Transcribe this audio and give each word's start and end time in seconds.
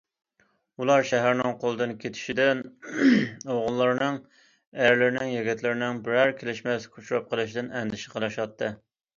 ئۇلار 0.83 1.03
شەھەرنىڭ 1.09 1.51
قولدىن 1.63 1.91
كېتىشىدىن، 2.03 2.63
ئوغۇللىرىنىڭ، 2.95 4.17
ئەرلىرىنىڭ، 4.87 5.31
يىگىتلىرىنىڭ 5.37 6.03
بىرەر 6.09 6.35
كېلىشمەسلىككە 6.41 7.01
ئۇچراپ 7.05 7.31
قېلىشىدىن 7.35 7.73
ئەندىشە 7.83 8.17
قىلىشاتتى. 8.17 8.77